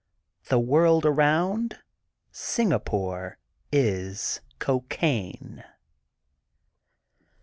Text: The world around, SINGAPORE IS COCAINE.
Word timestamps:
The 0.45 0.57
world 0.57 1.05
around, 1.05 1.77
SINGAPORE 2.31 3.37
IS 3.71 4.41
COCAINE. 4.57 5.63